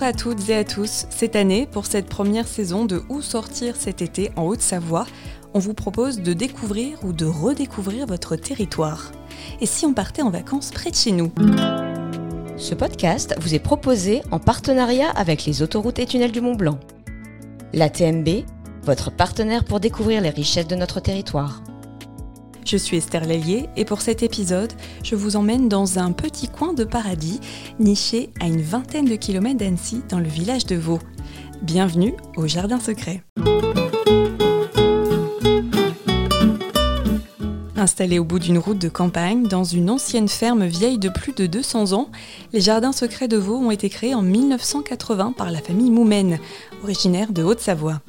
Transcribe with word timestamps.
Bonjour 0.00 0.14
à 0.14 0.18
toutes 0.18 0.48
et 0.48 0.56
à 0.56 0.64
tous. 0.64 1.04
Cette 1.10 1.36
année, 1.36 1.68
pour 1.70 1.84
cette 1.84 2.06
première 2.06 2.48
saison 2.48 2.86
de 2.86 3.02
Où 3.10 3.20
sortir 3.20 3.76
cet 3.76 4.00
été 4.00 4.30
en 4.34 4.44
Haute-Savoie, 4.44 5.06
on 5.52 5.58
vous 5.58 5.74
propose 5.74 6.20
de 6.20 6.32
découvrir 6.32 7.04
ou 7.04 7.12
de 7.12 7.26
redécouvrir 7.26 8.06
votre 8.06 8.34
territoire. 8.34 9.12
Et 9.60 9.66
si 9.66 9.84
on 9.84 9.92
partait 9.92 10.22
en 10.22 10.30
vacances 10.30 10.70
près 10.70 10.90
de 10.90 10.96
chez 10.96 11.12
nous? 11.12 11.30
Ce 12.56 12.74
podcast 12.74 13.34
vous 13.40 13.54
est 13.54 13.58
proposé 13.58 14.22
en 14.30 14.38
partenariat 14.38 15.10
avec 15.10 15.44
les 15.44 15.60
autoroutes 15.60 15.98
et 15.98 16.06
tunnels 16.06 16.32
du 16.32 16.40
Mont 16.40 16.54
Blanc. 16.54 16.80
La 17.74 17.90
TMB, 17.90 18.46
votre 18.84 19.10
partenaire 19.10 19.64
pour 19.64 19.80
découvrir 19.80 20.22
les 20.22 20.30
richesses 20.30 20.66
de 20.66 20.76
notre 20.76 21.00
territoire. 21.00 21.62
Je 22.64 22.76
suis 22.76 22.98
Esther 22.98 23.24
Lellier 23.24 23.68
et 23.76 23.84
pour 23.84 24.00
cet 24.00 24.22
épisode, 24.22 24.72
je 25.02 25.14
vous 25.14 25.36
emmène 25.36 25.68
dans 25.68 25.98
un 25.98 26.12
petit 26.12 26.48
coin 26.48 26.72
de 26.72 26.84
paradis 26.84 27.40
niché 27.78 28.30
à 28.40 28.46
une 28.46 28.62
vingtaine 28.62 29.06
de 29.06 29.16
kilomètres 29.16 29.58
d'Annecy 29.58 30.02
dans 30.08 30.18
le 30.18 30.28
village 30.28 30.66
de 30.66 30.76
Vaux. 30.76 31.00
Bienvenue 31.62 32.14
au 32.36 32.46
Jardin 32.46 32.78
Secret. 32.78 33.22
Installés 37.76 38.18
au 38.18 38.24
bout 38.24 38.38
d'une 38.38 38.58
route 38.58 38.78
de 38.78 38.90
campagne, 38.90 39.44
dans 39.44 39.64
une 39.64 39.88
ancienne 39.88 40.28
ferme 40.28 40.66
vieille 40.66 40.98
de 40.98 41.08
plus 41.08 41.32
de 41.32 41.46
200 41.46 41.94
ans, 41.94 42.10
les 42.52 42.60
jardins 42.60 42.92
secrets 42.92 43.28
de 43.28 43.38
Vaux 43.38 43.56
ont 43.56 43.70
été 43.70 43.88
créés 43.88 44.14
en 44.14 44.22
1980 44.22 45.32
par 45.32 45.50
la 45.50 45.62
famille 45.62 45.90
Moumen, 45.90 46.38
originaire 46.82 47.32
de 47.32 47.42
Haute-Savoie. 47.42 48.00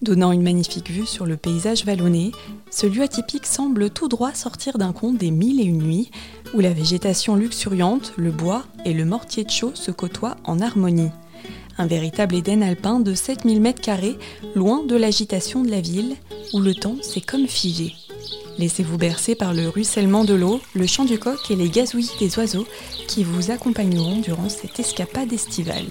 Donnant 0.00 0.30
une 0.30 0.42
magnifique 0.42 0.90
vue 0.90 1.06
sur 1.06 1.26
le 1.26 1.36
paysage 1.36 1.84
vallonné, 1.84 2.30
ce 2.70 2.86
lieu 2.86 3.02
atypique 3.02 3.46
semble 3.46 3.90
tout 3.90 4.06
droit 4.06 4.32
sortir 4.32 4.78
d'un 4.78 4.92
conte 4.92 5.18
des 5.18 5.32
mille 5.32 5.60
et 5.60 5.64
une 5.64 5.82
nuits, 5.82 6.10
où 6.54 6.60
la 6.60 6.72
végétation 6.72 7.34
luxuriante, 7.34 8.12
le 8.16 8.30
bois 8.30 8.64
et 8.84 8.94
le 8.94 9.04
mortier 9.04 9.42
de 9.42 9.50
chaux 9.50 9.74
se 9.74 9.90
côtoient 9.90 10.36
en 10.44 10.60
harmonie. 10.60 11.10
Un 11.78 11.86
véritable 11.86 12.36
Éden 12.36 12.62
alpin 12.62 13.00
de 13.00 13.14
7000 13.14 13.60
m2, 13.60 14.16
loin 14.54 14.84
de 14.84 14.96
l'agitation 14.96 15.62
de 15.62 15.70
la 15.70 15.80
ville, 15.80 16.14
où 16.52 16.60
le 16.60 16.74
temps 16.74 16.96
s'est 17.02 17.20
comme 17.20 17.48
figé. 17.48 17.94
Laissez-vous 18.58 18.98
bercer 18.98 19.34
par 19.34 19.52
le 19.54 19.68
ruissellement 19.68 20.24
de 20.24 20.34
l'eau, 20.34 20.60
le 20.74 20.86
chant 20.86 21.04
du 21.04 21.18
coq 21.18 21.50
et 21.50 21.56
les 21.56 21.70
gazouillis 21.70 22.10
des 22.18 22.38
oiseaux 22.38 22.66
qui 23.06 23.24
vous 23.24 23.50
accompagneront 23.50 24.18
durant 24.18 24.48
cette 24.48 24.78
escapade 24.80 25.32
estivale. 25.32 25.86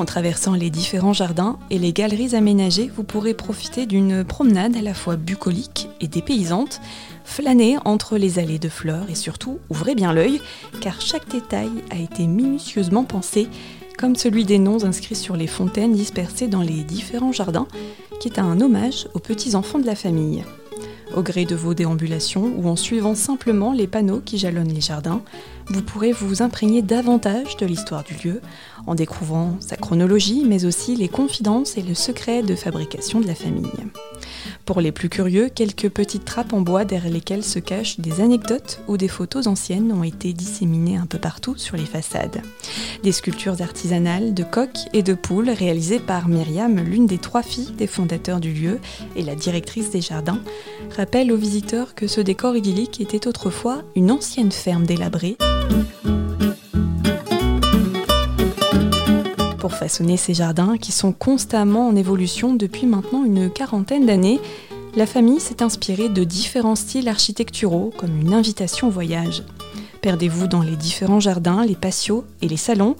En 0.00 0.06
traversant 0.06 0.54
les 0.54 0.70
différents 0.70 1.12
jardins 1.12 1.58
et 1.68 1.78
les 1.78 1.92
galeries 1.92 2.34
aménagées, 2.34 2.90
vous 2.96 3.04
pourrez 3.04 3.34
profiter 3.34 3.84
d'une 3.84 4.24
promenade 4.24 4.74
à 4.74 4.80
la 4.80 4.94
fois 4.94 5.16
bucolique 5.16 5.90
et 6.00 6.08
dépaysante, 6.08 6.80
flâner 7.22 7.76
entre 7.84 8.16
les 8.16 8.38
allées 8.38 8.58
de 8.58 8.70
fleurs 8.70 9.10
et 9.10 9.14
surtout 9.14 9.58
ouvrez 9.68 9.94
bien 9.94 10.14
l'œil, 10.14 10.40
car 10.80 11.02
chaque 11.02 11.28
détail 11.28 11.68
a 11.90 11.98
été 11.98 12.26
minutieusement 12.26 13.04
pensé, 13.04 13.46
comme 13.98 14.16
celui 14.16 14.46
des 14.46 14.58
noms 14.58 14.84
inscrits 14.84 15.16
sur 15.16 15.36
les 15.36 15.46
fontaines 15.46 15.92
dispersées 15.92 16.48
dans 16.48 16.62
les 16.62 16.82
différents 16.82 17.32
jardins, 17.32 17.68
qui 18.20 18.28
est 18.28 18.38
un 18.38 18.58
hommage 18.62 19.06
aux 19.12 19.18
petits-enfants 19.18 19.80
de 19.80 19.86
la 19.86 19.96
famille. 19.96 20.44
Au 21.14 21.22
gré 21.22 21.44
de 21.44 21.56
vos 21.56 21.74
déambulations 21.74 22.52
ou 22.56 22.68
en 22.68 22.76
suivant 22.76 23.14
simplement 23.14 23.72
les 23.72 23.86
panneaux 23.86 24.22
qui 24.24 24.38
jalonnent 24.38 24.72
les 24.72 24.80
jardins, 24.80 25.20
vous 25.70 25.82
pourrez 25.82 26.12
vous 26.12 26.42
imprégner 26.42 26.82
davantage 26.82 27.56
de 27.56 27.64
l'histoire 27.64 28.04
du 28.04 28.14
lieu 28.26 28.40
en 28.86 28.94
découvrant 28.94 29.56
sa 29.60 29.76
chronologie 29.76 30.44
mais 30.46 30.64
aussi 30.64 30.96
les 30.96 31.08
confidences 31.08 31.78
et 31.78 31.82
le 31.82 31.94
secret 31.94 32.42
de 32.42 32.54
fabrication 32.54 33.20
de 33.20 33.26
la 33.26 33.34
famille. 33.34 33.70
Pour 34.66 34.80
les 34.80 34.92
plus 34.92 35.08
curieux, 35.08 35.48
quelques 35.48 35.88
petites 35.88 36.24
trappes 36.24 36.52
en 36.52 36.60
bois 36.60 36.84
derrière 36.84 37.12
lesquelles 37.12 37.44
se 37.44 37.58
cachent 37.58 37.98
des 37.98 38.20
anecdotes 38.20 38.80
ou 38.88 38.96
des 38.96 39.08
photos 39.08 39.46
anciennes 39.46 39.92
ont 39.92 40.04
été 40.04 40.32
disséminées 40.32 40.96
un 40.96 41.06
peu 41.06 41.18
partout 41.18 41.56
sur 41.56 41.76
les 41.76 41.86
façades. 41.86 42.42
Des 43.02 43.12
sculptures 43.12 43.62
artisanales 43.62 44.34
de 44.34 44.44
coqs 44.44 44.88
et 44.92 45.02
de 45.02 45.14
poules 45.14 45.50
réalisées 45.50 45.98
par 45.98 46.28
Myriam, 46.28 46.78
l'une 46.78 47.06
des 47.06 47.18
trois 47.18 47.42
filles 47.42 47.72
des 47.76 47.86
fondateurs 47.86 48.40
du 48.40 48.52
lieu 48.52 48.78
et 49.16 49.22
la 49.22 49.34
directrice 49.34 49.90
des 49.90 50.00
jardins, 50.00 50.40
rappellent 50.96 51.32
aux 51.32 51.36
visiteurs 51.36 51.94
que 51.94 52.06
ce 52.06 52.20
décor 52.20 52.56
idyllique 52.56 53.00
était 53.00 53.26
autrefois 53.26 53.82
une 53.96 54.10
ancienne 54.10 54.52
ferme 54.52 54.84
délabrée. 54.84 55.36
Pour 59.60 59.74
façonner 59.74 60.16
ces 60.16 60.32
jardins 60.32 60.78
qui 60.78 60.90
sont 60.90 61.12
constamment 61.12 61.86
en 61.86 61.94
évolution 61.94 62.54
depuis 62.54 62.86
maintenant 62.86 63.24
une 63.24 63.50
quarantaine 63.50 64.06
d'années, 64.06 64.40
la 64.96 65.04
famille 65.04 65.38
s'est 65.38 65.62
inspirée 65.62 66.08
de 66.08 66.24
différents 66.24 66.74
styles 66.74 67.08
architecturaux 67.08 67.92
comme 67.98 68.18
une 68.18 68.32
invitation 68.32 68.88
au 68.88 68.90
voyage. 68.90 69.42
Perdez-vous 70.00 70.46
dans 70.46 70.62
les 70.62 70.76
différents 70.76 71.20
jardins, 71.20 71.62
les 71.66 71.74
patios 71.74 72.24
et 72.40 72.48
les 72.48 72.56
salons. 72.56 72.96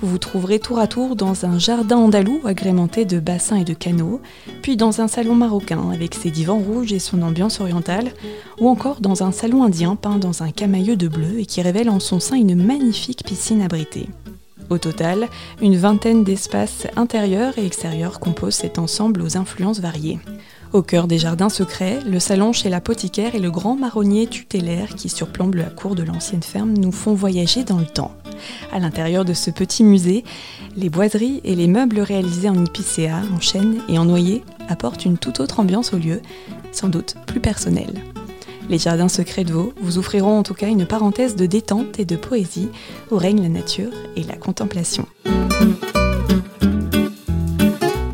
Vous 0.00 0.06
vous 0.06 0.18
trouverez 0.18 0.60
tour 0.60 0.78
à 0.78 0.86
tour 0.86 1.16
dans 1.16 1.46
un 1.46 1.58
jardin 1.58 1.96
andalou 1.96 2.40
agrémenté 2.44 3.04
de 3.04 3.18
bassins 3.18 3.56
et 3.56 3.64
de 3.64 3.74
canaux, 3.74 4.20
puis 4.62 4.76
dans 4.76 5.00
un 5.00 5.08
salon 5.08 5.34
marocain 5.34 5.90
avec 5.92 6.14
ses 6.14 6.30
divans 6.30 6.60
rouges 6.60 6.92
et 6.92 7.00
son 7.00 7.22
ambiance 7.22 7.58
orientale, 7.58 8.12
ou 8.60 8.68
encore 8.68 9.00
dans 9.00 9.24
un 9.24 9.32
salon 9.32 9.64
indien 9.64 9.96
peint 9.96 10.18
dans 10.18 10.44
un 10.44 10.52
camailleux 10.52 10.96
de 10.96 11.08
bleu 11.08 11.40
et 11.40 11.46
qui 11.46 11.60
révèle 11.60 11.90
en 11.90 11.98
son 11.98 12.20
sein 12.20 12.36
une 12.36 12.54
magnifique 12.54 13.24
piscine 13.24 13.62
abritée. 13.62 14.08
Au 14.70 14.78
total, 14.78 15.28
une 15.60 15.76
vingtaine 15.76 16.24
d'espaces 16.24 16.86
intérieurs 16.96 17.58
et 17.58 17.66
extérieurs 17.66 18.18
composent 18.18 18.54
cet 18.54 18.78
ensemble 18.78 19.22
aux 19.22 19.36
influences 19.36 19.80
variées. 19.80 20.18
Au 20.72 20.82
cœur 20.82 21.06
des 21.06 21.18
jardins 21.18 21.50
secrets, 21.50 22.00
le 22.04 22.18
salon 22.18 22.52
chez 22.52 22.68
l'apothicaire 22.68 23.36
et 23.36 23.38
le 23.38 23.50
grand 23.50 23.76
marronnier 23.76 24.26
tutélaire 24.26 24.96
qui 24.96 25.08
surplombe 25.08 25.54
la 25.54 25.64
cour 25.64 25.94
de 25.94 26.02
l'ancienne 26.02 26.42
ferme 26.42 26.72
nous 26.72 26.90
font 26.90 27.14
voyager 27.14 27.62
dans 27.62 27.78
le 27.78 27.86
temps. 27.86 28.16
À 28.72 28.80
l'intérieur 28.80 29.24
de 29.24 29.34
ce 29.34 29.50
petit 29.50 29.84
musée, 29.84 30.24
les 30.76 30.88
boiseries 30.88 31.40
et 31.44 31.54
les 31.54 31.68
meubles 31.68 32.00
réalisés 32.00 32.48
en 32.48 32.64
épicéa, 32.64 33.20
en 33.32 33.40
chêne 33.40 33.82
et 33.88 33.98
en 33.98 34.04
noyer 34.04 34.42
apportent 34.68 35.04
une 35.04 35.18
toute 35.18 35.38
autre 35.38 35.60
ambiance 35.60 35.92
au 35.92 35.98
lieu, 35.98 36.20
sans 36.72 36.88
doute 36.88 37.14
plus 37.26 37.40
personnelle. 37.40 38.02
Les 38.68 38.78
jardins 38.78 39.08
secrets 39.08 39.44
de 39.44 39.52
Vaux 39.52 39.72
vous 39.80 39.98
offriront 39.98 40.38
en 40.38 40.42
tout 40.42 40.54
cas 40.54 40.68
une 40.68 40.86
parenthèse 40.86 41.36
de 41.36 41.46
détente 41.46 41.98
et 41.98 42.04
de 42.04 42.16
poésie 42.16 42.70
où 43.10 43.16
règne 43.16 43.42
la 43.42 43.48
nature 43.48 43.92
et 44.16 44.22
la 44.22 44.36
contemplation. 44.36 45.06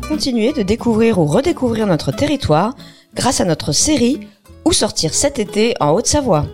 Continuez 0.07 0.53
de 0.53 0.61
découvrir 0.61 1.19
ou 1.19 1.25
redécouvrir 1.25 1.87
notre 1.87 2.11
territoire 2.11 2.75
grâce 3.15 3.41
à 3.41 3.45
notre 3.45 3.71
série 3.71 4.19
Où 4.65 4.73
sortir 4.73 5.13
cet 5.13 5.39
été 5.39 5.73
en 5.79 5.91
Haute-Savoie. 5.91 6.45